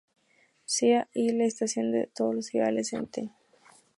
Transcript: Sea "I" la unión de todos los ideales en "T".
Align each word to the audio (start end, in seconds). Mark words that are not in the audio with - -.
Sea 0.65 1.07
"I" 1.13 1.29
la 1.31 1.45
unión 1.61 1.91
de 1.91 2.07
todos 2.07 2.33
los 2.33 2.55
ideales 2.55 2.91
en 2.93 3.05
"T". 3.05 3.29